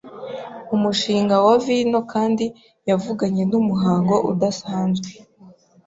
umushinga 0.75 1.35
wa 1.45 1.55
vino 1.65 1.99
kandi 2.13 2.45
yavuganye 2.89 3.43
numuhango 3.49 4.15
udasanzwe. 4.31 5.09